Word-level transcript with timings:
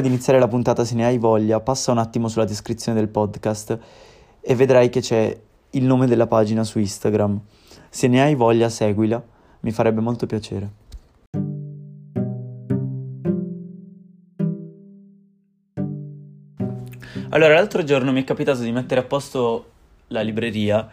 Prima 0.00 0.14
di 0.14 0.18
iniziare 0.18 0.38
la 0.38 0.48
puntata, 0.48 0.82
se 0.82 0.94
ne 0.94 1.04
hai 1.04 1.18
voglia, 1.18 1.60
passa 1.60 1.92
un 1.92 1.98
attimo 1.98 2.28
sulla 2.28 2.46
descrizione 2.46 2.98
del 2.98 3.10
podcast 3.10 3.78
e 4.40 4.54
vedrai 4.54 4.88
che 4.88 5.02
c'è 5.02 5.38
il 5.72 5.84
nome 5.84 6.06
della 6.06 6.26
pagina 6.26 6.64
su 6.64 6.78
Instagram. 6.78 7.38
Se 7.90 8.08
ne 8.08 8.22
hai 8.22 8.34
voglia, 8.34 8.70
seguila, 8.70 9.22
mi 9.60 9.70
farebbe 9.72 10.00
molto 10.00 10.24
piacere. 10.24 10.70
Allora, 17.28 17.52
l'altro 17.52 17.84
giorno 17.84 18.10
mi 18.10 18.22
è 18.22 18.24
capitato 18.24 18.62
di 18.62 18.72
mettere 18.72 19.02
a 19.02 19.04
posto 19.04 19.66
la 20.06 20.22
libreria 20.22 20.88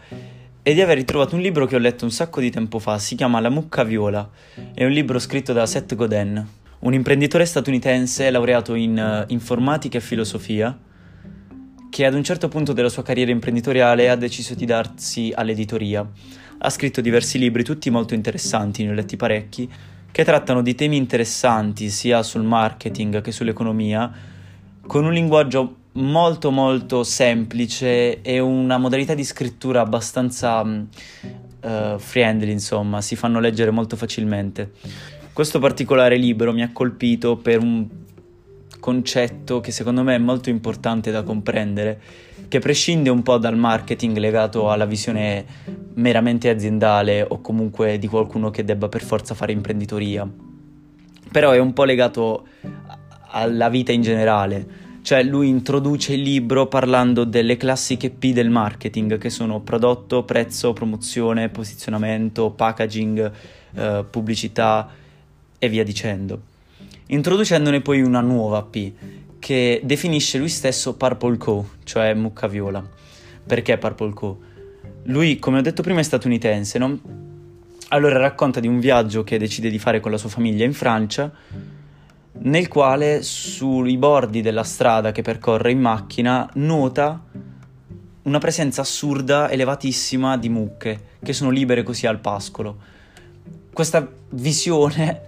e 0.62 0.74
di 0.74 0.82
aver 0.82 0.98
ritrovato 0.98 1.34
un 1.34 1.40
libro 1.40 1.64
che 1.64 1.76
ho 1.76 1.78
letto 1.78 2.04
un 2.04 2.10
sacco 2.10 2.40
di 2.40 2.50
tempo 2.50 2.78
fa, 2.78 2.98
si 2.98 3.14
chiama 3.14 3.40
La 3.40 3.48
mucca 3.48 3.84
viola, 3.84 4.28
è 4.74 4.84
un 4.84 4.90
libro 4.90 5.18
scritto 5.18 5.54
da 5.54 5.64
Seth 5.64 5.94
Godin, 5.94 6.46
un 6.80 6.94
imprenditore 6.94 7.44
statunitense 7.44 8.30
laureato 8.30 8.74
in 8.74 9.24
uh, 9.26 9.32
informatica 9.32 9.98
e 9.98 10.00
filosofia, 10.00 10.78
che 11.90 12.04
ad 12.04 12.14
un 12.14 12.22
certo 12.22 12.48
punto 12.48 12.72
della 12.72 12.88
sua 12.88 13.02
carriera 13.02 13.30
imprenditoriale 13.30 14.08
ha 14.08 14.16
deciso 14.16 14.54
di 14.54 14.64
darsi 14.64 15.32
all'editoria. 15.34 16.08
Ha 16.58 16.70
scritto 16.70 17.00
diversi 17.00 17.38
libri, 17.38 17.64
tutti 17.64 17.90
molto 17.90 18.14
interessanti, 18.14 18.84
ne 18.84 18.90
ho 18.90 18.94
letti 18.94 19.16
parecchi, 19.16 19.68
che 20.10 20.24
trattano 20.24 20.62
di 20.62 20.74
temi 20.74 20.96
interessanti 20.96 21.88
sia 21.90 22.22
sul 22.22 22.42
marketing 22.42 23.20
che 23.20 23.32
sull'economia, 23.32 24.12
con 24.86 25.04
un 25.04 25.12
linguaggio 25.12 25.76
molto 25.92 26.50
molto 26.50 27.02
semplice 27.02 28.22
e 28.22 28.38
una 28.38 28.78
modalità 28.78 29.14
di 29.14 29.24
scrittura 29.24 29.80
abbastanza 29.80 30.60
uh, 30.60 31.98
friendly, 31.98 32.52
insomma, 32.52 33.00
si 33.00 33.16
fanno 33.16 33.40
leggere 33.40 33.70
molto 33.70 33.96
facilmente. 33.96 34.72
Questo 35.38 35.60
particolare 35.60 36.16
libro 36.16 36.52
mi 36.52 36.62
ha 36.64 36.72
colpito 36.72 37.36
per 37.36 37.62
un 37.62 37.86
concetto 38.80 39.60
che 39.60 39.70
secondo 39.70 40.02
me 40.02 40.16
è 40.16 40.18
molto 40.18 40.50
importante 40.50 41.12
da 41.12 41.22
comprendere, 41.22 42.00
che 42.48 42.58
prescinde 42.58 43.08
un 43.08 43.22
po' 43.22 43.38
dal 43.38 43.56
marketing 43.56 44.16
legato 44.16 44.68
alla 44.68 44.84
visione 44.84 45.46
meramente 45.94 46.48
aziendale 46.48 47.22
o 47.22 47.40
comunque 47.40 48.00
di 48.00 48.08
qualcuno 48.08 48.50
che 48.50 48.64
debba 48.64 48.88
per 48.88 49.04
forza 49.04 49.36
fare 49.36 49.52
imprenditoria. 49.52 50.28
Però 51.30 51.52
è 51.52 51.58
un 51.60 51.72
po' 51.72 51.84
legato 51.84 52.48
alla 53.28 53.68
vita 53.68 53.92
in 53.92 54.02
generale 54.02 54.86
cioè 55.02 55.22
lui 55.22 55.48
introduce 55.48 56.14
il 56.14 56.22
libro 56.22 56.66
parlando 56.66 57.22
delle 57.22 57.56
classiche 57.56 58.10
P 58.10 58.32
del 58.32 58.50
marketing 58.50 59.18
che 59.18 59.30
sono 59.30 59.60
prodotto, 59.60 60.24
prezzo, 60.24 60.72
promozione, 60.72 61.48
posizionamento, 61.48 62.50
packaging, 62.50 63.30
eh, 63.74 64.04
pubblicità 64.10 65.06
e 65.58 65.68
via 65.68 65.84
dicendo. 65.84 66.40
Introducendone 67.06 67.80
poi 67.80 68.02
una 68.02 68.20
nuova 68.20 68.62
P 68.62 68.92
che 69.38 69.80
definisce 69.84 70.38
lui 70.38 70.48
stesso 70.48 70.94
Purple 70.94 71.36
Co, 71.36 71.68
cioè 71.84 72.14
mucca 72.14 72.46
viola. 72.46 72.86
Perché 73.46 73.78
Purple 73.78 74.12
Co? 74.12 74.38
Lui, 75.04 75.38
come 75.38 75.58
ho 75.58 75.62
detto 75.62 75.82
prima, 75.82 76.00
è 76.00 76.02
statunitense, 76.02 76.78
no? 76.78 76.98
Allora 77.88 78.18
racconta 78.18 78.60
di 78.60 78.68
un 78.68 78.78
viaggio 78.78 79.24
che 79.24 79.38
decide 79.38 79.70
di 79.70 79.78
fare 79.78 80.00
con 80.00 80.10
la 80.10 80.18
sua 80.18 80.28
famiglia 80.28 80.64
in 80.64 80.74
Francia 80.74 81.32
nel 82.40 82.68
quale 82.68 83.22
sui 83.22 83.96
bordi 83.96 84.42
della 84.42 84.62
strada 84.62 85.12
che 85.12 85.22
percorre 85.22 85.70
in 85.70 85.80
macchina 85.80 86.48
nota 86.54 87.24
una 88.22 88.38
presenza 88.38 88.82
assurda, 88.82 89.50
elevatissima 89.50 90.36
di 90.36 90.48
mucche 90.50 91.06
che 91.22 91.32
sono 91.32 91.50
libere 91.50 91.82
così 91.82 92.06
al 92.06 92.20
pascolo. 92.20 92.76
Questa 93.72 94.06
visione 94.30 95.27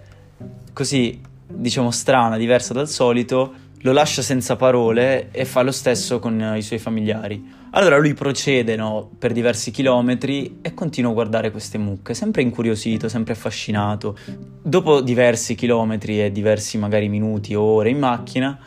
così, 0.73 1.21
diciamo, 1.47 1.91
strana, 1.91 2.37
diversa 2.37 2.73
dal 2.73 2.89
solito, 2.89 3.53
lo 3.83 3.93
lascia 3.93 4.21
senza 4.21 4.57
parole 4.57 5.31
e 5.31 5.45
fa 5.45 5.63
lo 5.63 5.73
stesso 5.73 6.19
con 6.19 6.55
i 6.57 6.63
suoi 6.63 6.79
familiari. 6.79 7.59
Allora 7.71 7.99
lui 7.99 8.15
procede 8.15 8.77
no, 8.77 9.09
per 9.17 9.33
diversi 9.33 9.71
chilometri 9.71 10.59
e 10.61 10.75
continua 10.75 11.11
a 11.13 11.15
guardare 11.15 11.51
queste 11.51 11.79
mucche, 11.79 12.15
sempre 12.15 12.43
incuriosito, 12.43 13.09
sempre 13.09 13.33
affascinato. 13.33 14.19
Dopo 14.61 15.01
diversi 15.01 15.55
chilometri 15.55 16.23
e 16.23 16.33
diversi 16.33 16.79
magari 16.79 17.09
minuti 17.09 17.55
o 17.55 17.63
ore 17.63 17.91
in 17.91 17.99
macchina, 17.99 18.59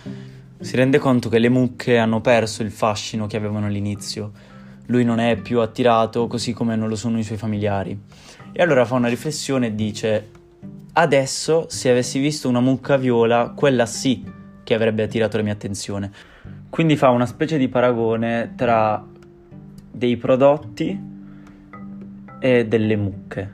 si 0.59 0.75
rende 0.77 0.97
conto 0.97 1.29
che 1.29 1.39
le 1.39 1.49
mucche 1.49 1.97
hanno 1.97 2.21
perso 2.21 2.63
il 2.63 2.71
fascino 2.71 3.27
che 3.27 3.37
avevano 3.37 3.65
all'inizio. 3.65 4.31
Lui 4.87 5.03
non 5.03 5.19
è 5.19 5.35
più 5.35 5.59
attirato 5.59 6.27
così 6.27 6.53
come 6.53 6.75
non 6.75 6.87
lo 6.87 6.95
sono 6.95 7.19
i 7.19 7.23
suoi 7.23 7.37
familiari. 7.37 7.99
E 8.51 8.63
allora 8.63 8.85
fa 8.85 8.95
una 8.95 9.09
riflessione 9.09 9.67
e 9.67 9.75
dice: 9.75 10.29
Adesso, 10.95 11.65
se 11.69 11.89
avessi 11.89 12.19
visto 12.19 12.47
una 12.47 12.59
mucca 12.59 12.97
viola, 12.97 13.53
quella 13.55 13.87
sì 13.87 14.23
che 14.63 14.75
avrebbe 14.75 15.01
attirato 15.01 15.37
la 15.37 15.43
mia 15.43 15.53
attenzione. 15.53 16.11
Quindi 16.69 16.95
fa 16.95 17.09
una 17.09 17.25
specie 17.25 17.57
di 17.57 17.67
paragone 17.67 18.53
tra 18.55 19.03
dei 19.91 20.17
prodotti 20.17 21.11
e 22.39 22.67
delle 22.67 22.95
mucche, 22.95 23.51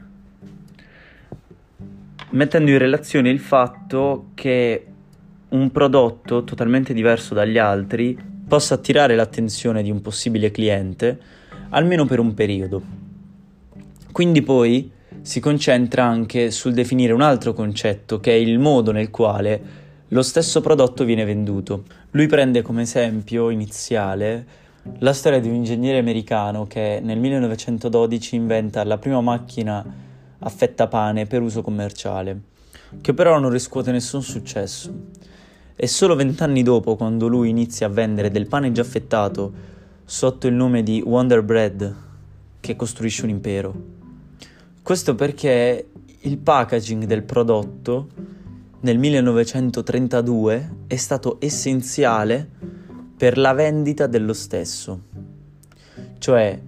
mettendo 2.32 2.72
in 2.72 2.78
relazione 2.78 3.30
il 3.30 3.40
fatto 3.40 4.32
che 4.34 4.86
un 5.50 5.72
prodotto 5.72 6.44
totalmente 6.44 6.94
diverso 6.94 7.34
dagli 7.34 7.58
altri 7.58 8.18
possa 8.48 8.74
attirare 8.74 9.16
l'attenzione 9.16 9.82
di 9.82 9.92
un 9.92 10.02
possibile 10.02 10.52
cliente 10.52 11.20
almeno 11.70 12.06
per 12.06 12.20
un 12.20 12.34
periodo. 12.34 12.82
Quindi 14.12 14.42
poi 14.42 14.92
si 15.30 15.40
concentra 15.40 16.06
anche 16.06 16.50
sul 16.50 16.74
definire 16.74 17.14
un 17.14 17.22
altro 17.22 17.54
concetto 17.54 18.20
che 18.20 18.32
è 18.32 18.34
il 18.34 18.58
modo 18.58 18.92
nel 18.92 19.12
quale 19.12 19.62
lo 20.08 20.24
stesso 20.24 20.60
prodotto 20.60 21.04
viene 21.04 21.24
venduto. 21.24 21.84
Lui 22.12 22.26
prende 22.26 22.64
come 22.64 22.82
esempio 22.82 23.52
iniziale 23.52 24.44
la 24.98 25.14
storia 25.14 25.40
di 25.40 25.48
un 25.48 25.54
ingegnere 25.54 26.00
americano 26.00 26.66
che 26.66 27.00
nel 27.04 27.20
1912 27.20 28.36
inventa 28.38 28.84
la 28.84 28.98
prima 28.98 29.22
macchina 29.22 29.86
a 30.40 30.50
fetta 30.50 30.88
pane 30.88 31.28
per 31.28 31.44
uso 31.44 31.62
commerciale, 31.62 32.42
che 33.00 33.14
però 33.14 33.38
non 33.38 33.52
riscuote 33.52 33.92
nessun 33.92 34.24
successo. 34.24 34.92
E 35.76 35.86
solo 35.86 36.16
vent'anni 36.16 36.64
dopo, 36.64 36.96
quando 36.96 37.28
lui 37.28 37.50
inizia 37.50 37.86
a 37.86 37.92
vendere 37.92 38.32
del 38.32 38.48
pane 38.48 38.72
già 38.72 38.82
affettato 38.82 39.54
sotto 40.06 40.48
il 40.48 40.56
nome 40.56 40.82
di 40.82 41.04
Wonder 41.06 41.44
Bread, 41.44 41.96
che 42.60 42.76
costruisce 42.76 43.26
un 43.26 43.30
impero. 43.30 43.99
Questo 44.82 45.16
perché 45.16 45.90
il 46.22 46.38
packaging 46.38 47.06
del 47.06 47.24
prodotto 47.24 48.08
nel 48.82 48.98
1932 48.98 50.76
è 50.88 50.96
stato 50.96 51.38
essenziale 51.40 52.48
per 53.16 53.38
la 53.38 53.54
vendita 53.54 54.08
dello 54.08 54.34
stesso. 54.34 55.02
Cioè, 56.18 56.60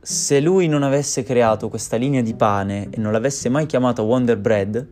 se 0.00 0.40
lui 0.40 0.68
non 0.68 0.82
avesse 0.82 1.22
creato 1.22 1.68
questa 1.68 1.96
linea 1.96 2.22
di 2.22 2.34
pane 2.34 2.88
e 2.90 2.98
non 2.98 3.12
l'avesse 3.12 3.48
mai 3.48 3.66
chiamata 3.66 4.02
Wonder 4.02 4.38
Bread, 4.38 4.86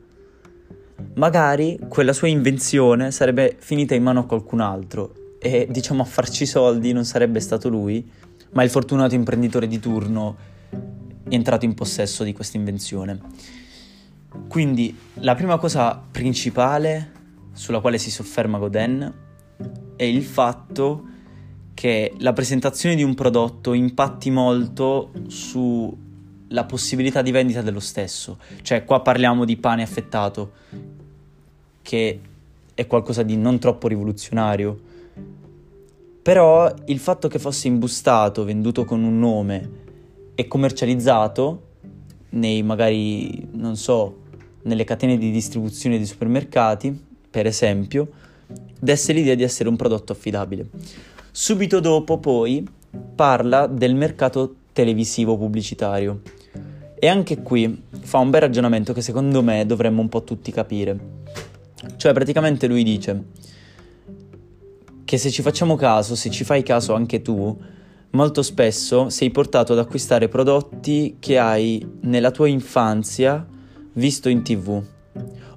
magari 1.14 1.78
quella 1.88 2.12
sua 2.12 2.28
invenzione 2.28 3.10
sarebbe 3.10 3.56
finita 3.58 3.94
in 3.94 4.02
mano 4.02 4.20
a 4.20 4.26
qualcun 4.26 4.60
altro 4.60 5.36
e 5.38 5.68
diciamo 5.70 6.02
a 6.02 6.06
farci 6.06 6.46
soldi 6.46 6.92
non 6.92 7.04
sarebbe 7.04 7.40
stato 7.40 7.68
lui, 7.68 8.10
ma 8.52 8.62
il 8.62 8.70
fortunato 8.70 9.14
imprenditore 9.14 9.66
di 9.66 9.78
turno 9.78 10.36
entrato 11.28 11.64
in 11.64 11.74
possesso 11.74 12.24
di 12.24 12.32
questa 12.32 12.56
invenzione. 12.56 13.20
Quindi 14.48 14.96
la 15.14 15.34
prima 15.34 15.58
cosa 15.58 16.00
principale 16.10 17.12
sulla 17.52 17.80
quale 17.80 17.98
si 17.98 18.10
sofferma 18.10 18.58
Godin 18.58 19.14
è 19.96 20.04
il 20.04 20.22
fatto 20.22 21.04
che 21.74 22.12
la 22.18 22.32
presentazione 22.32 22.94
di 22.94 23.02
un 23.02 23.14
prodotto 23.14 23.72
impatti 23.72 24.30
molto 24.30 25.12
sulla 25.26 26.64
possibilità 26.66 27.22
di 27.22 27.30
vendita 27.30 27.62
dello 27.62 27.80
stesso. 27.80 28.38
Cioè 28.62 28.84
qua 28.84 29.00
parliamo 29.00 29.44
di 29.44 29.56
pane 29.56 29.82
affettato, 29.82 30.52
che 31.82 32.20
è 32.74 32.86
qualcosa 32.86 33.22
di 33.22 33.36
non 33.36 33.58
troppo 33.58 33.88
rivoluzionario. 33.88 34.80
Però 36.22 36.74
il 36.86 36.98
fatto 36.98 37.28
che 37.28 37.38
fosse 37.38 37.68
imbustato, 37.68 38.44
venduto 38.44 38.84
con 38.84 39.02
un 39.02 39.18
nome 39.18 39.84
e 40.36 40.46
commercializzato 40.46 41.62
nei 42.30 42.62
magari, 42.62 43.48
non 43.52 43.76
so, 43.76 44.18
nelle 44.62 44.84
catene 44.84 45.18
di 45.18 45.32
distribuzione 45.32 45.98
di 45.98 46.06
supermercati, 46.06 47.04
per 47.28 47.46
esempio, 47.46 48.08
desse 48.78 49.12
l'idea 49.12 49.34
di 49.34 49.42
essere 49.42 49.68
un 49.68 49.76
prodotto 49.76 50.12
affidabile. 50.12 50.68
Subito 51.32 51.80
dopo 51.80 52.18
poi 52.18 52.64
parla 53.14 53.66
del 53.66 53.94
mercato 53.94 54.54
televisivo 54.72 55.36
pubblicitario 55.36 56.20
e 56.98 57.08
anche 57.08 57.42
qui 57.42 57.82
fa 58.00 58.18
un 58.18 58.30
bel 58.30 58.42
ragionamento 58.42 58.92
che 58.92 59.02
secondo 59.02 59.42
me 59.42 59.64
dovremmo 59.66 60.00
un 60.00 60.08
po' 60.08 60.22
tutti 60.22 60.52
capire. 60.52 60.98
Cioè 61.96 62.12
praticamente 62.12 62.66
lui 62.66 62.82
dice 62.82 63.24
che 65.04 65.18
se 65.18 65.30
ci 65.30 65.42
facciamo 65.42 65.76
caso, 65.76 66.14
se 66.14 66.30
ci 66.30 66.44
fai 66.44 66.62
caso 66.62 66.94
anche 66.94 67.22
tu, 67.22 67.56
molto 68.16 68.42
spesso 68.42 69.10
sei 69.10 69.30
portato 69.30 69.74
ad 69.74 69.78
acquistare 69.78 70.26
prodotti 70.28 71.18
che 71.20 71.38
hai 71.38 71.86
nella 72.00 72.30
tua 72.30 72.48
infanzia 72.48 73.46
visto 73.92 74.30
in 74.30 74.42
tv 74.42 74.82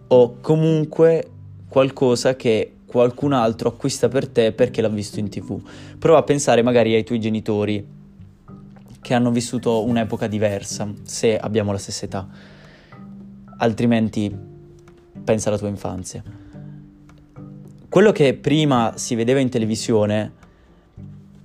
o 0.07 0.37
comunque 0.41 1.31
qualcosa 1.69 2.35
che 2.35 2.73
qualcun 2.85 3.31
altro 3.31 3.69
acquista 3.69 4.09
per 4.09 4.27
te 4.27 4.51
perché 4.51 4.81
l'ha 4.81 4.89
visto 4.89 5.19
in 5.19 5.29
tv. 5.29 5.61
Prova 5.97 6.19
a 6.19 6.23
pensare 6.23 6.61
magari 6.61 6.95
ai 6.95 7.03
tuoi 7.03 7.19
genitori 7.19 7.85
che 8.99 9.13
hanno 9.13 9.31
vissuto 9.31 9.85
un'epoca 9.85 10.27
diversa, 10.27 10.91
se 11.03 11.37
abbiamo 11.37 11.71
la 11.71 11.77
stessa 11.77 12.05
età. 12.05 12.27
Altrimenti 13.57 14.35
pensa 15.23 15.49
alla 15.49 15.57
tua 15.57 15.69
infanzia. 15.69 16.23
Quello 17.87 18.11
che 18.11 18.33
prima 18.33 18.93
si 18.95 19.15
vedeva 19.15 19.39
in 19.39 19.49
televisione 19.49 20.33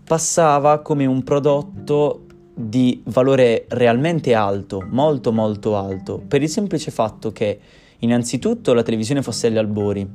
passava 0.04 0.80
come 0.80 1.06
un 1.06 1.22
prodotto 1.22 2.26
di 2.54 3.02
valore 3.06 3.64
realmente 3.68 4.34
alto, 4.34 4.86
molto 4.88 5.32
molto 5.32 5.76
alto, 5.76 6.22
per 6.26 6.42
il 6.42 6.48
semplice 6.48 6.90
fatto 6.90 7.32
che 7.32 7.58
innanzitutto 7.98 8.74
la 8.74 8.82
televisione 8.82 9.22
fosse 9.22 9.48
agli 9.48 9.56
albori, 9.56 10.06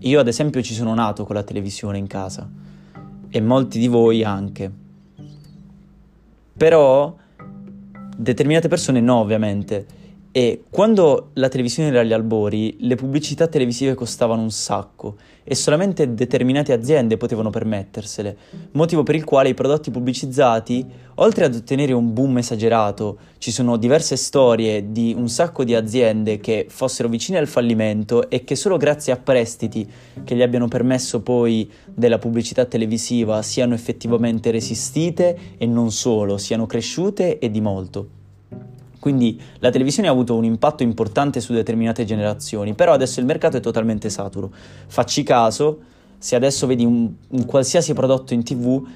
io 0.00 0.20
ad 0.20 0.28
esempio 0.28 0.62
ci 0.62 0.74
sono 0.74 0.94
nato 0.94 1.24
con 1.24 1.34
la 1.34 1.42
televisione 1.42 1.98
in 1.98 2.06
casa 2.06 2.48
e 3.28 3.40
molti 3.40 3.78
di 3.78 3.86
voi 3.86 4.24
anche. 4.24 4.70
Però 6.56 7.16
determinate 8.16 8.68
persone 8.68 9.00
no, 9.00 9.16
ovviamente. 9.16 9.86
E 10.32 10.62
quando 10.70 11.30
la 11.34 11.48
televisione 11.48 11.88
era 11.88 12.02
agli 12.02 12.12
albori, 12.12 12.76
le 12.82 12.94
pubblicità 12.94 13.48
televisive 13.48 13.94
costavano 13.94 14.42
un 14.42 14.52
sacco 14.52 15.16
e 15.42 15.56
solamente 15.56 16.14
determinate 16.14 16.72
aziende 16.72 17.16
potevano 17.16 17.50
permettersele, 17.50 18.36
motivo 18.72 19.02
per 19.02 19.16
il 19.16 19.24
quale 19.24 19.48
i 19.48 19.54
prodotti 19.54 19.90
pubblicizzati, 19.90 20.86
oltre 21.16 21.46
ad 21.46 21.56
ottenere 21.56 21.92
un 21.92 22.12
boom 22.12 22.38
esagerato, 22.38 23.18
ci 23.38 23.50
sono 23.50 23.76
diverse 23.76 24.14
storie 24.14 24.92
di 24.92 25.12
un 25.18 25.28
sacco 25.28 25.64
di 25.64 25.74
aziende 25.74 26.38
che 26.38 26.66
fossero 26.68 27.08
vicine 27.08 27.38
al 27.38 27.48
fallimento 27.48 28.30
e 28.30 28.44
che 28.44 28.54
solo 28.54 28.76
grazie 28.76 29.12
a 29.12 29.16
prestiti 29.16 29.84
che 30.22 30.36
gli 30.36 30.42
abbiano 30.42 30.68
permesso 30.68 31.22
poi 31.22 31.68
della 31.92 32.18
pubblicità 32.18 32.66
televisiva 32.66 33.42
siano 33.42 33.74
effettivamente 33.74 34.52
resistite 34.52 35.36
e 35.58 35.66
non 35.66 35.90
solo, 35.90 36.38
siano 36.38 36.66
cresciute 36.66 37.40
e 37.40 37.50
di 37.50 37.60
molto. 37.60 38.19
Quindi 39.00 39.40
la 39.60 39.70
televisione 39.70 40.08
ha 40.08 40.12
avuto 40.12 40.36
un 40.36 40.44
impatto 40.44 40.82
importante 40.82 41.40
su 41.40 41.54
determinate 41.54 42.04
generazioni, 42.04 42.74
però 42.74 42.92
adesso 42.92 43.18
il 43.18 43.26
mercato 43.26 43.56
è 43.56 43.60
totalmente 43.60 44.10
saturo. 44.10 44.52
Facci 44.86 45.22
caso, 45.22 45.80
se 46.18 46.36
adesso 46.36 46.66
vedi 46.66 46.84
un, 46.84 47.10
un 47.28 47.46
qualsiasi 47.46 47.94
prodotto 47.94 48.34
in 48.34 48.44
tv, 48.44 48.86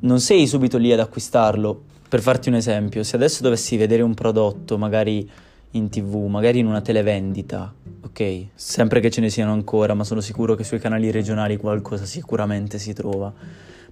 non 0.00 0.18
sei 0.18 0.48
subito 0.48 0.78
lì 0.78 0.92
ad 0.92 0.98
acquistarlo. 0.98 1.82
Per 2.08 2.20
farti 2.20 2.48
un 2.48 2.56
esempio, 2.56 3.04
se 3.04 3.14
adesso 3.14 3.42
dovessi 3.42 3.76
vedere 3.76 4.02
un 4.02 4.14
prodotto, 4.14 4.76
magari 4.78 5.28
in 5.70 5.88
tv, 5.90 6.26
magari 6.26 6.58
in 6.58 6.66
una 6.66 6.80
televendita, 6.80 7.72
ok? 8.02 8.46
Sempre 8.54 8.98
che 8.98 9.10
ce 9.10 9.20
ne 9.20 9.30
siano 9.30 9.52
ancora, 9.52 9.94
ma 9.94 10.02
sono 10.02 10.20
sicuro 10.20 10.56
che 10.56 10.64
sui 10.64 10.80
canali 10.80 11.12
regionali 11.12 11.56
qualcosa 11.56 12.04
sicuramente 12.04 12.78
si 12.78 12.92
trova 12.92 13.32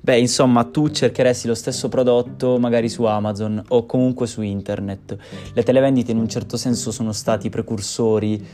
Beh, 0.04 0.18
insomma, 0.18 0.64
tu 0.64 0.90
cercheresti 0.90 1.46
lo 1.46 1.54
stesso 1.54 1.88
prodotto 1.88 2.58
magari 2.58 2.90
su 2.90 3.04
Amazon 3.04 3.64
o 3.68 3.86
comunque 3.86 4.26
su 4.26 4.42
internet. 4.42 5.16
Le 5.54 5.62
televendite 5.62 6.12
in 6.12 6.18
un 6.18 6.28
certo 6.28 6.58
senso 6.58 6.90
sono 6.90 7.12
stati 7.12 7.48
precursori 7.48 8.46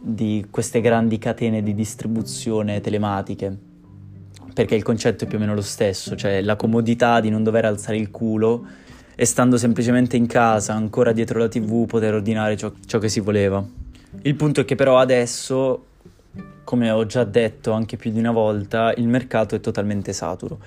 di 0.00 0.44
queste 0.50 0.80
grandi 0.80 1.18
catene 1.18 1.62
di 1.62 1.76
distribuzione 1.76 2.80
telematiche, 2.80 3.56
perché 4.52 4.74
il 4.74 4.82
concetto 4.82 5.22
è 5.22 5.26
più 5.28 5.36
o 5.36 5.40
meno 5.40 5.54
lo 5.54 5.62
stesso, 5.62 6.16
cioè 6.16 6.42
la 6.42 6.56
comodità 6.56 7.20
di 7.20 7.30
non 7.30 7.44
dover 7.44 7.66
alzare 7.66 7.98
il 7.98 8.10
culo 8.10 8.66
e 9.14 9.24
stando 9.26 9.58
semplicemente 9.58 10.16
in 10.16 10.26
casa, 10.26 10.72
ancora 10.72 11.12
dietro 11.12 11.38
la 11.38 11.46
tv, 11.46 11.86
poter 11.86 12.14
ordinare 12.14 12.56
ciò, 12.56 12.72
ciò 12.84 12.98
che 12.98 13.08
si 13.08 13.20
voleva. 13.20 13.64
Il 14.22 14.34
punto 14.34 14.62
è 14.62 14.64
che 14.64 14.74
però 14.74 14.98
adesso 14.98 15.84
come 16.64 16.90
ho 16.90 17.06
già 17.06 17.22
detto 17.24 17.70
anche 17.72 17.96
più 17.96 18.10
di 18.10 18.18
una 18.18 18.32
volta, 18.32 18.92
il 18.96 19.06
mercato 19.06 19.54
è 19.54 19.60
totalmente 19.60 20.12
saturo. 20.12 20.58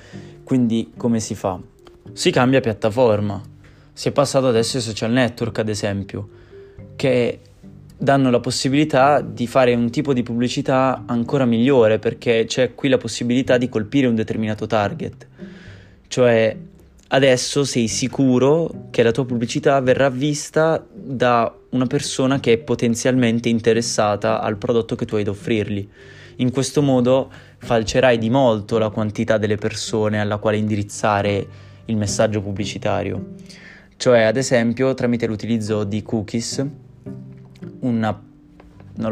Quindi 0.43 0.93
come 0.95 1.19
si 1.19 1.35
fa? 1.35 1.59
Si 2.13 2.31
cambia 2.31 2.61
piattaforma. 2.61 3.41
Si 3.91 4.07
è 4.07 4.11
passato 4.11 4.47
adesso 4.47 4.77
ai 4.77 4.83
social 4.83 5.11
network, 5.11 5.59
ad 5.59 5.67
esempio, 5.67 6.29
che 6.95 7.39
danno 7.97 8.29
la 8.29 8.39
possibilità 8.39 9.19
di 9.19 9.45
fare 9.45 9.73
un 9.73 9.89
tipo 9.89 10.13
di 10.13 10.23
pubblicità 10.23 11.03
ancora 11.05 11.43
migliore 11.43 11.99
perché 11.99 12.45
c'è 12.47 12.73
qui 12.73 12.87
la 12.87 12.97
possibilità 12.97 13.57
di 13.57 13.67
colpire 13.67 14.07
un 14.07 14.15
determinato 14.15 14.67
target. 14.67 15.27
Cioè 16.07 16.57
adesso 17.11 17.63
sei 17.63 17.87
sicuro 17.87 18.87
che 18.91 19.03
la 19.03 19.11
tua 19.11 19.25
pubblicità 19.25 19.79
verrà 19.81 20.09
vista 20.09 20.83
da 20.93 21.53
una 21.71 21.87
persona 21.87 22.39
che 22.39 22.53
è 22.53 22.57
potenzialmente 22.57 23.49
interessata 23.49 24.41
al 24.41 24.57
prodotto 24.57 24.95
che 24.95 25.05
tu 25.05 25.15
hai 25.15 25.23
da 25.23 25.31
offrirgli. 25.31 25.87
In 26.37 26.51
questo 26.51 26.81
modo 26.81 27.31
falcerai 27.57 28.17
di 28.17 28.29
molto 28.29 28.77
la 28.77 28.89
quantità 28.89 29.37
delle 29.37 29.57
persone 29.57 30.19
alla 30.19 30.37
quale 30.37 30.57
indirizzare 30.57 31.47
il 31.85 31.97
messaggio 31.97 32.41
pubblicitario. 32.41 33.33
Cioè, 33.97 34.21
ad 34.21 34.37
esempio, 34.37 34.93
tramite 34.93 35.25
l'utilizzo 35.25 35.83
di 35.83 36.01
cookies, 36.03 36.65
una, 37.81 38.23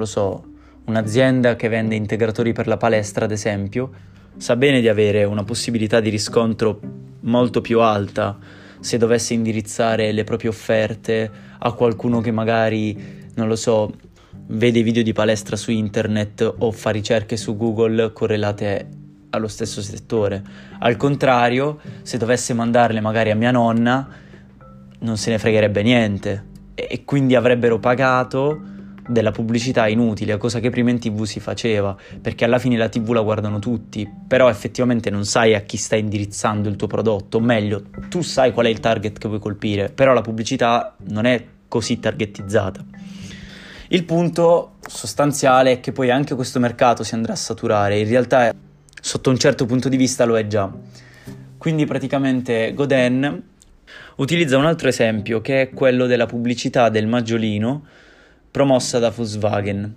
so, 0.04 0.44
un'azienda 0.86 1.56
che 1.56 1.68
vende 1.68 1.96
integratori 1.96 2.54
per 2.54 2.68
la 2.68 2.78
palestra, 2.78 3.26
ad 3.26 3.32
esempio, 3.32 3.92
sa 4.38 4.56
bene 4.56 4.80
di 4.80 4.88
avere 4.88 5.26
una 5.26 5.44
possibilità 5.44 6.00
di 6.00 6.10
riscontro 6.10 6.80
molto 7.28 7.62
più 7.62 7.80
alta 7.80 8.38
se 8.80 8.98
dovesse 8.98 9.34
indirizzare 9.34 10.12
le 10.12 10.24
proprie 10.24 10.50
offerte 10.50 11.32
a 11.60 11.72
qualcuno 11.72 12.22
che 12.22 12.32
magari, 12.32 13.26
non 13.36 13.48
lo 13.48 13.56
so, 13.56 13.92
vede 14.50 14.82
video 14.82 15.04
di 15.04 15.14
palestra 15.14 15.56
su 15.56 15.72
internet 15.72 16.56
o 16.60 16.72
fa 16.72 16.92
ricerche 16.92 17.38
su 17.38 17.58
Google 17.58 18.14
correlate 18.14 18.88
allo 19.32 19.48
stesso 19.48 19.82
settore. 19.82 20.44
Al 20.80 20.96
contrario, 20.96 21.80
se 22.02 22.18
dovesse 22.18 22.54
mandarle 22.54 23.02
magari 23.02 23.32
a 23.32 23.36
mia 23.36 23.52
nonna, 23.52 24.08
non 25.00 25.18
se 25.18 25.32
ne 25.32 25.40
fregherebbe 25.40 25.84
niente 25.84 26.46
e 26.76 27.04
quindi 27.04 27.36
avrebbero 27.36 27.80
pagato 27.80 28.76
della 29.08 29.32
pubblicità 29.32 29.88
inutile, 29.88 30.38
cosa 30.38 30.60
che 30.60 30.70
prima 30.70 30.90
in 30.90 31.00
tv 31.00 31.24
si 31.24 31.40
faceva, 31.40 31.96
perché 32.22 32.46
alla 32.46 32.60
fine 32.60 32.78
la 32.78 32.90
tv 32.90 33.12
la 33.12 33.22
guardano 33.22 33.60
tutti, 33.60 34.10
però 34.28 34.50
effettivamente 34.50 35.10
non 35.10 35.26
sai 35.26 35.56
a 35.56 35.62
chi 35.62 35.78
stai 35.78 36.02
indirizzando 36.02 36.70
il 36.70 36.76
tuo 36.76 36.88
prodotto, 36.88 37.38
o 37.38 37.40
meglio, 37.42 37.84
tu 38.10 38.22
sai 38.22 38.52
qual 38.52 38.66
è 38.66 38.70
il 38.70 38.80
target 38.80 39.18
che 39.18 39.28
vuoi 39.28 39.40
colpire, 39.40 39.90
però 39.90 40.14
la 40.14 40.22
pubblicità 40.22 40.96
non 41.08 41.26
è 41.26 41.44
così 41.68 42.00
targetizzata. 42.00 42.84
Il 43.90 44.04
punto 44.04 44.76
sostanziale 44.86 45.72
è 45.74 45.80
che 45.80 45.94
poi 45.94 46.12
anche 46.12 46.36
questo 46.36 46.60
mercato 46.60 47.04
si 47.04 47.14
andrà 47.14 47.34
a 47.34 47.38
saturare, 47.38 48.00
in 48.00 48.08
realtà 48.08 48.54
sotto 49.02 49.30
un 49.30 49.38
certo 49.38 49.66
punto 49.66 49.88
di 49.88 49.96
vista 49.96 50.26
lo 50.26 50.38
è 50.38 50.46
già. 50.48 50.70
Quindi 51.58 51.86
praticamente 51.86 52.74
Godin 52.74 53.44
utilizza 54.18 54.58
un 54.58 54.66
altro 54.66 54.90
esempio 54.90 55.42
che 55.42 55.62
è 55.62 55.70
quello 55.70 56.06
della 56.06 56.26
pubblicità 56.26 56.90
del 56.90 57.08
maggiolino 57.08 57.86
promossa 58.58 58.98
da 58.98 59.12
Volkswagen. 59.12 59.96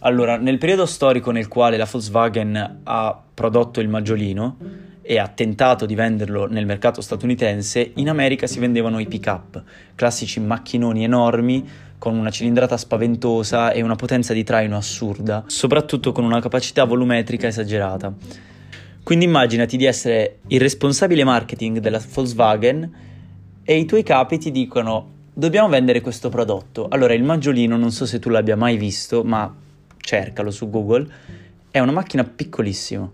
Allora, 0.00 0.36
nel 0.36 0.58
periodo 0.58 0.86
storico 0.86 1.30
nel 1.30 1.46
quale 1.46 1.76
la 1.76 1.86
Volkswagen 1.88 2.80
ha 2.82 3.22
prodotto 3.32 3.78
il 3.78 3.88
maggiolino 3.88 4.56
e 5.02 5.20
ha 5.20 5.28
tentato 5.28 5.86
di 5.86 5.94
venderlo 5.94 6.48
nel 6.48 6.66
mercato 6.66 7.00
statunitense, 7.00 7.92
in 7.94 8.08
America 8.08 8.48
si 8.48 8.58
vendevano 8.58 8.98
i 8.98 9.06
pick-up, 9.06 9.62
classici 9.94 10.40
macchinoni 10.40 11.04
enormi 11.04 11.68
con 11.96 12.18
una 12.18 12.30
cilindrata 12.30 12.76
spaventosa 12.76 13.70
e 13.70 13.82
una 13.82 13.94
potenza 13.94 14.32
di 14.32 14.42
traino 14.42 14.76
assurda, 14.76 15.44
soprattutto 15.46 16.10
con 16.10 16.24
una 16.24 16.40
capacità 16.40 16.82
volumetrica 16.82 17.46
esagerata. 17.46 18.12
Quindi 19.04 19.26
immaginati 19.26 19.76
di 19.76 19.84
essere 19.84 20.38
il 20.48 20.58
responsabile 20.58 21.22
marketing 21.22 21.78
della 21.78 22.02
Volkswagen 22.12 22.92
e 23.62 23.78
i 23.78 23.84
tuoi 23.84 24.02
capi 24.02 24.38
ti 24.38 24.50
dicono 24.50 25.11
dobbiamo 25.32 25.68
vendere 25.68 26.00
questo 26.00 26.28
prodotto. 26.28 26.88
Allora, 26.88 27.14
il 27.14 27.22
maggiolino, 27.22 27.76
non 27.76 27.90
so 27.90 28.06
se 28.06 28.18
tu 28.18 28.28
l'abbia 28.28 28.56
mai 28.56 28.76
visto, 28.76 29.24
ma 29.24 29.52
cercalo 29.98 30.50
su 30.50 30.68
Google, 30.68 31.06
è 31.70 31.78
una 31.78 31.92
macchina 31.92 32.24
piccolissima. 32.24 33.10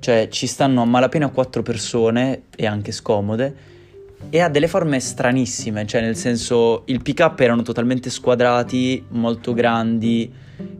Cioè, 0.00 0.28
ci 0.28 0.46
stanno 0.46 0.82
a 0.82 0.86
malapena 0.86 1.28
quattro 1.28 1.62
persone 1.62 2.44
e 2.56 2.66
anche 2.66 2.92
scomode 2.92 3.68
e 4.28 4.40
ha 4.40 4.48
delle 4.48 4.68
forme 4.68 5.00
stranissime, 5.00 5.86
cioè 5.86 6.02
nel 6.02 6.16
senso 6.16 6.82
il 6.86 7.00
pick 7.02 7.20
up 7.20 7.40
erano 7.40 7.62
totalmente 7.62 8.10
squadrati, 8.10 9.04
molto 9.10 9.54
grandi, 9.54 10.30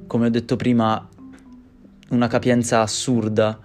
come 0.06 0.26
ho 0.26 0.30
detto 0.30 0.56
prima, 0.56 1.08
una 2.10 2.26
capienza 2.26 2.82
assurda. 2.82 3.58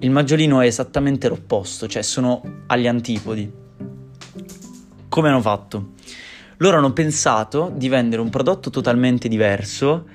Il 0.00 0.10
maggiolino 0.10 0.60
è 0.60 0.66
esattamente 0.66 1.28
l'opposto, 1.28 1.88
cioè 1.88 2.02
sono 2.02 2.42
agli 2.66 2.86
antipodi. 2.86 3.50
Come 5.08 5.28
hanno 5.28 5.40
fatto? 5.40 5.92
Loro 6.58 6.78
hanno 6.78 6.92
pensato 6.92 7.72
di 7.74 7.88
vendere 7.88 8.20
un 8.20 8.30
prodotto 8.30 8.70
totalmente 8.70 9.28
diverso 9.28 10.06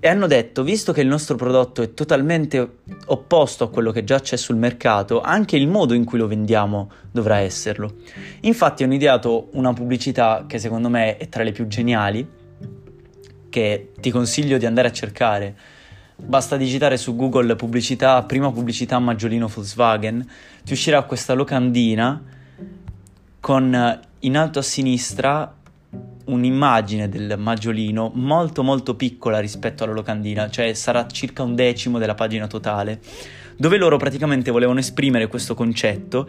e 0.00 0.08
hanno 0.08 0.26
detto, 0.26 0.62
visto 0.62 0.92
che 0.92 1.00
il 1.00 1.06
nostro 1.06 1.36
prodotto 1.36 1.82
è 1.82 1.94
totalmente 1.94 2.78
opposto 3.06 3.64
a 3.64 3.70
quello 3.70 3.92
che 3.92 4.04
già 4.04 4.18
c'è 4.20 4.36
sul 4.36 4.56
mercato, 4.56 5.20
anche 5.20 5.56
il 5.56 5.68
modo 5.68 5.94
in 5.94 6.04
cui 6.04 6.18
lo 6.18 6.26
vendiamo 6.26 6.90
dovrà 7.10 7.36
esserlo. 7.38 7.94
Infatti 8.40 8.82
hanno 8.82 8.94
ideato 8.94 9.48
una 9.52 9.72
pubblicità 9.72 10.44
che 10.48 10.58
secondo 10.58 10.88
me 10.88 11.16
è 11.18 11.28
tra 11.28 11.42
le 11.42 11.52
più 11.52 11.66
geniali, 11.68 12.28
che 13.48 13.92
ti 14.00 14.10
consiglio 14.10 14.58
di 14.58 14.66
andare 14.66 14.88
a 14.88 14.92
cercare 14.92 15.56
Basta 16.24 16.56
digitare 16.56 16.98
su 16.98 17.16
Google 17.16 17.56
pubblicità, 17.56 18.22
prima 18.22 18.52
pubblicità 18.52 18.98
Maggiolino 19.00 19.48
Volkswagen, 19.48 20.24
ti 20.62 20.72
uscirà 20.72 21.02
questa 21.02 21.32
locandina 21.32 22.22
con 23.40 24.00
in 24.22 24.36
alto 24.36 24.58
a 24.58 24.62
sinistra 24.62 25.54
un'immagine 26.24 27.08
del 27.08 27.34
Maggiolino 27.38 28.12
molto 28.14 28.62
molto 28.62 28.94
piccola 28.94 29.40
rispetto 29.40 29.84
alla 29.84 29.92
locandina, 29.92 30.48
cioè 30.50 30.72
sarà 30.74 31.06
circa 31.06 31.42
un 31.42 31.54
decimo 31.54 31.98
della 31.98 32.14
pagina 32.14 32.46
totale, 32.46 33.00
dove 33.56 33.76
loro 33.76 33.96
praticamente 33.96 34.50
volevano 34.50 34.78
esprimere 34.78 35.26
questo 35.26 35.54
concetto 35.54 36.28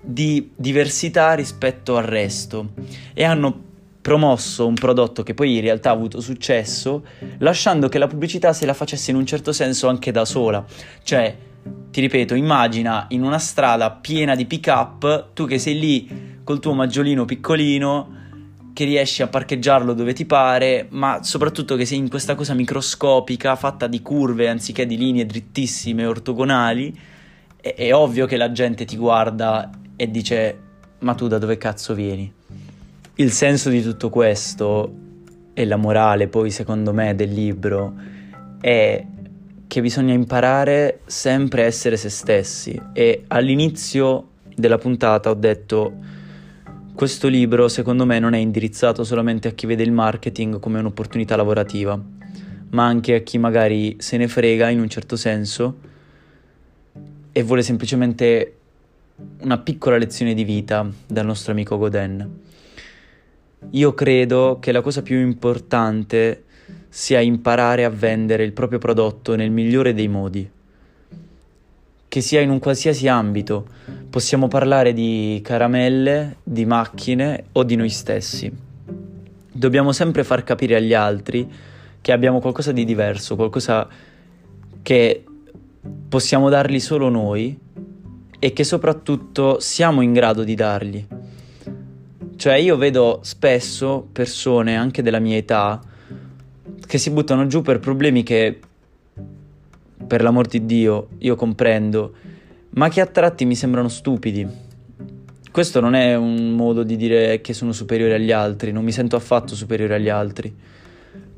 di 0.00 0.52
diversità 0.54 1.34
rispetto 1.34 1.96
al 1.96 2.04
resto 2.04 2.70
e 3.12 3.24
hanno 3.24 3.66
promosso 4.00 4.66
un 4.66 4.74
prodotto 4.74 5.22
che 5.22 5.34
poi 5.34 5.56
in 5.56 5.60
realtà 5.60 5.90
ha 5.90 5.94
avuto 5.94 6.20
successo, 6.20 7.04
lasciando 7.38 7.88
che 7.88 7.98
la 7.98 8.06
pubblicità 8.06 8.52
se 8.52 8.64
la 8.64 8.74
facesse 8.74 9.10
in 9.10 9.16
un 9.16 9.26
certo 9.26 9.52
senso 9.52 9.88
anche 9.88 10.12
da 10.12 10.24
sola. 10.24 10.64
Cioè, 11.02 11.36
ti 11.90 12.00
ripeto, 12.00 12.34
immagina 12.34 13.06
in 13.10 13.22
una 13.22 13.38
strada 13.38 13.90
piena 13.90 14.34
di 14.34 14.46
pick-up, 14.46 15.32
tu 15.34 15.46
che 15.46 15.58
sei 15.58 15.78
lì 15.78 16.37
col 16.48 16.60
tuo 16.60 16.72
maggiolino 16.72 17.26
piccolino, 17.26 18.08
che 18.72 18.86
riesci 18.86 19.20
a 19.20 19.26
parcheggiarlo 19.26 19.92
dove 19.92 20.14
ti 20.14 20.24
pare, 20.24 20.86
ma 20.88 21.22
soprattutto 21.22 21.76
che 21.76 21.84
sei 21.84 21.98
in 21.98 22.08
questa 22.08 22.34
cosa 22.34 22.54
microscopica, 22.54 23.54
fatta 23.54 23.86
di 23.86 24.00
curve 24.00 24.48
anziché 24.48 24.86
di 24.86 24.96
linee 24.96 25.26
drittissime, 25.26 26.06
ortogonali, 26.06 26.98
è, 27.60 27.74
è 27.74 27.94
ovvio 27.94 28.24
che 28.24 28.38
la 28.38 28.50
gente 28.50 28.86
ti 28.86 28.96
guarda 28.96 29.68
e 29.94 30.10
dice, 30.10 30.58
ma 31.00 31.12
tu 31.12 31.26
da 31.26 31.36
dove 31.36 31.58
cazzo 31.58 31.92
vieni? 31.92 32.32
Il 33.16 33.30
senso 33.30 33.68
di 33.68 33.82
tutto 33.82 34.08
questo 34.08 34.90
e 35.52 35.66
la 35.66 35.76
morale 35.76 36.28
poi 36.28 36.50
secondo 36.50 36.94
me 36.94 37.14
del 37.14 37.30
libro 37.30 37.92
è 38.58 39.04
che 39.66 39.80
bisogna 39.82 40.14
imparare 40.14 41.00
sempre 41.04 41.64
a 41.64 41.66
essere 41.66 41.98
se 41.98 42.08
stessi 42.08 42.80
e 42.94 43.24
all'inizio 43.26 44.28
della 44.56 44.78
puntata 44.78 45.28
ho 45.28 45.34
detto 45.34 46.16
questo 46.98 47.28
libro 47.28 47.68
secondo 47.68 48.04
me 48.04 48.18
non 48.18 48.34
è 48.34 48.38
indirizzato 48.38 49.04
solamente 49.04 49.46
a 49.46 49.52
chi 49.52 49.66
vede 49.66 49.84
il 49.84 49.92
marketing 49.92 50.58
come 50.58 50.80
un'opportunità 50.80 51.36
lavorativa, 51.36 51.96
ma 52.70 52.86
anche 52.86 53.14
a 53.14 53.20
chi 53.20 53.38
magari 53.38 53.94
se 54.00 54.16
ne 54.16 54.26
frega 54.26 54.68
in 54.68 54.80
un 54.80 54.88
certo 54.88 55.14
senso 55.14 55.78
e 57.30 57.42
vuole 57.44 57.62
semplicemente 57.62 58.56
una 59.42 59.58
piccola 59.58 59.96
lezione 59.96 60.34
di 60.34 60.42
vita 60.42 60.90
dal 61.06 61.24
nostro 61.24 61.52
amico 61.52 61.78
Godin. 61.78 62.40
Io 63.70 63.94
credo 63.94 64.58
che 64.60 64.72
la 64.72 64.80
cosa 64.80 65.00
più 65.00 65.20
importante 65.20 66.46
sia 66.88 67.20
imparare 67.20 67.84
a 67.84 67.90
vendere 67.90 68.42
il 68.42 68.52
proprio 68.52 68.80
prodotto 68.80 69.36
nel 69.36 69.52
migliore 69.52 69.94
dei 69.94 70.08
modi. 70.08 70.50
Che 72.08 72.20
sia 72.22 72.40
in 72.40 72.48
un 72.48 72.58
qualsiasi 72.58 73.06
ambito, 73.06 73.66
possiamo 74.08 74.48
parlare 74.48 74.94
di 74.94 75.40
caramelle, 75.44 76.36
di 76.42 76.64
macchine 76.64 77.44
o 77.52 77.62
di 77.62 77.76
noi 77.76 77.90
stessi. 77.90 78.50
Dobbiamo 79.52 79.92
sempre 79.92 80.24
far 80.24 80.42
capire 80.42 80.76
agli 80.76 80.94
altri 80.94 81.46
che 82.00 82.12
abbiamo 82.12 82.40
qualcosa 82.40 82.72
di 82.72 82.84
diverso, 82.84 83.36
qualcosa 83.36 83.86
che 84.80 85.24
possiamo 86.08 86.48
dargli 86.48 86.80
solo 86.80 87.10
noi 87.10 87.58
e 88.38 88.52
che 88.52 88.64
soprattutto 88.64 89.60
siamo 89.60 90.00
in 90.00 90.12
grado 90.12 90.44
di 90.44 90.54
dargli. 90.54 91.06
Cioè 92.36 92.54
io 92.54 92.76
vedo 92.76 93.20
spesso 93.22 94.08
persone 94.10 94.76
anche 94.76 95.02
della 95.02 95.18
mia 95.18 95.36
età 95.36 95.80
che 96.86 96.98
si 96.98 97.10
buttano 97.10 97.46
giù 97.46 97.62
per 97.62 97.80
problemi 97.80 98.22
che, 98.22 98.60
per 100.06 100.22
l'amor 100.22 100.46
di 100.46 100.64
Dio, 100.64 101.08
io 101.18 101.34
comprendo, 101.34 102.12
ma 102.70 102.88
che 102.88 103.00
a 103.00 103.06
tratti 103.06 103.44
mi 103.44 103.54
sembrano 103.54 103.88
stupidi. 103.88 104.46
Questo 105.50 105.80
non 105.80 105.94
è 105.94 106.14
un 106.14 106.50
modo 106.50 106.82
di 106.82 106.96
dire 106.96 107.40
che 107.40 107.52
sono 107.52 107.72
superiore 107.72 108.14
agli 108.14 108.30
altri, 108.30 108.70
non 108.70 108.84
mi 108.84 108.92
sento 108.92 109.16
affatto 109.16 109.54
superiore 109.54 109.96
agli 109.96 110.08
altri. 110.08 110.54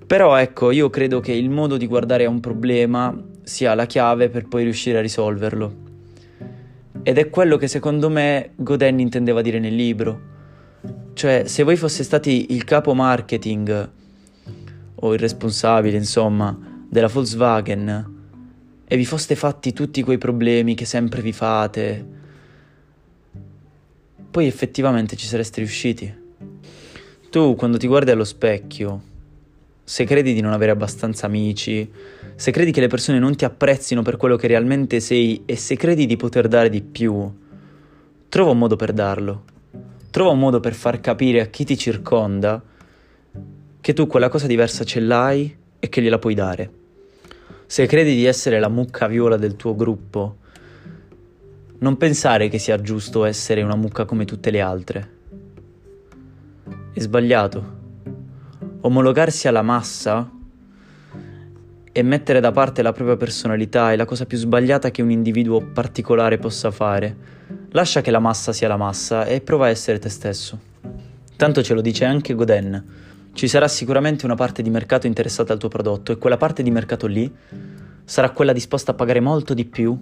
Però 0.06 0.36
ecco, 0.36 0.72
io 0.72 0.90
credo 0.90 1.20
che 1.20 1.32
il 1.32 1.48
modo 1.48 1.76
di 1.76 1.86
guardare 1.86 2.24
a 2.24 2.28
un 2.28 2.40
problema 2.40 3.16
sia 3.42 3.74
la 3.74 3.86
chiave 3.86 4.28
per 4.28 4.46
poi 4.46 4.64
riuscire 4.64 4.98
a 4.98 5.00
risolverlo. 5.00 5.74
Ed 7.02 7.16
è 7.16 7.30
quello 7.30 7.56
che 7.56 7.68
secondo 7.68 8.10
me 8.10 8.50
Godin 8.56 8.98
intendeva 8.98 9.40
dire 9.40 9.58
nel 9.58 9.74
libro. 9.74 10.20
Cioè, 11.14 11.44
se 11.46 11.62
voi 11.62 11.76
foste 11.76 12.02
stati 12.02 12.52
il 12.52 12.64
capo 12.64 12.92
marketing 12.92 13.90
o 14.96 15.14
il 15.14 15.18
responsabile, 15.18 15.96
insomma, 15.96 16.56
della 16.88 17.06
Volkswagen 17.06 18.18
e 18.92 18.96
vi 18.96 19.04
foste 19.04 19.36
fatti 19.36 19.72
tutti 19.72 20.02
quei 20.02 20.18
problemi 20.18 20.74
che 20.74 20.84
sempre 20.84 21.22
vi 21.22 21.32
fate, 21.32 22.04
poi 24.28 24.48
effettivamente 24.48 25.14
ci 25.14 25.26
sareste 25.26 25.60
riusciti. 25.60 26.12
Tu, 27.30 27.54
quando 27.54 27.78
ti 27.78 27.86
guardi 27.86 28.10
allo 28.10 28.24
specchio, 28.24 29.00
se 29.84 30.02
credi 30.02 30.34
di 30.34 30.40
non 30.40 30.52
avere 30.52 30.72
abbastanza 30.72 31.26
amici, 31.26 31.88
se 32.34 32.50
credi 32.50 32.72
che 32.72 32.80
le 32.80 32.88
persone 32.88 33.20
non 33.20 33.36
ti 33.36 33.44
apprezzino 33.44 34.02
per 34.02 34.16
quello 34.16 34.34
che 34.34 34.48
realmente 34.48 34.98
sei 34.98 35.42
e 35.46 35.54
se 35.54 35.76
credi 35.76 36.04
di 36.04 36.16
poter 36.16 36.48
dare 36.48 36.68
di 36.68 36.82
più, 36.82 37.32
trova 38.28 38.50
un 38.50 38.58
modo 38.58 38.74
per 38.74 38.92
darlo. 38.92 39.44
Trova 40.10 40.32
un 40.32 40.40
modo 40.40 40.58
per 40.58 40.74
far 40.74 40.98
capire 41.00 41.40
a 41.40 41.46
chi 41.46 41.64
ti 41.64 41.78
circonda 41.78 42.60
che 43.80 43.92
tu 43.92 44.08
quella 44.08 44.28
cosa 44.28 44.48
diversa 44.48 44.82
ce 44.82 44.98
l'hai 44.98 45.56
e 45.78 45.88
che 45.88 46.02
gliela 46.02 46.18
puoi 46.18 46.34
dare. 46.34 46.78
Se 47.70 47.86
credi 47.86 48.16
di 48.16 48.24
essere 48.24 48.58
la 48.58 48.68
mucca 48.68 49.06
viola 49.06 49.36
del 49.36 49.54
tuo 49.54 49.76
gruppo, 49.76 50.38
non 51.78 51.96
pensare 51.96 52.48
che 52.48 52.58
sia 52.58 52.80
giusto 52.80 53.24
essere 53.24 53.62
una 53.62 53.76
mucca 53.76 54.04
come 54.04 54.24
tutte 54.24 54.50
le 54.50 54.60
altre. 54.60 55.10
È 56.92 56.98
sbagliato. 56.98 57.78
Omologarsi 58.80 59.46
alla 59.46 59.62
massa 59.62 60.28
e 61.92 62.02
mettere 62.02 62.40
da 62.40 62.50
parte 62.50 62.82
la 62.82 62.90
propria 62.90 63.16
personalità 63.16 63.92
è 63.92 63.96
la 63.96 64.04
cosa 64.04 64.26
più 64.26 64.36
sbagliata 64.36 64.90
che 64.90 65.02
un 65.02 65.12
individuo 65.12 65.60
particolare 65.60 66.38
possa 66.38 66.72
fare 66.72 67.16
Lascia 67.70 68.00
che 68.00 68.10
la 68.10 68.18
massa 68.18 68.52
sia 68.52 68.66
la 68.66 68.76
massa 68.76 69.26
e 69.26 69.42
prova 69.42 69.66
a 69.66 69.68
essere 69.68 70.00
te 70.00 70.08
stesso. 70.08 70.58
Tanto 71.36 71.62
ce 71.62 71.74
lo 71.74 71.80
dice 71.80 72.04
anche 72.04 72.34
Godin. 72.34 73.09
Ci 73.32 73.48
sarà 73.48 73.68
sicuramente 73.68 74.24
una 74.26 74.34
parte 74.34 74.62
di 74.62 74.70
mercato 74.70 75.06
interessata 75.06 75.52
al 75.52 75.58
tuo 75.58 75.68
prodotto 75.68 76.12
e 76.12 76.18
quella 76.18 76.36
parte 76.36 76.62
di 76.62 76.70
mercato 76.70 77.06
lì 77.06 77.32
sarà 78.04 78.30
quella 78.30 78.52
disposta 78.52 78.90
a 78.90 78.94
pagare 78.94 79.20
molto 79.20 79.54
di 79.54 79.64
più 79.64 79.98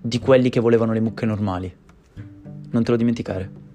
di 0.00 0.18
quelli 0.18 0.48
che 0.48 0.60
volevano 0.60 0.92
le 0.92 1.00
mucche 1.00 1.26
normali. 1.26 1.72
Non 2.70 2.82
te 2.82 2.90
lo 2.90 2.96
dimenticare. 2.96 3.69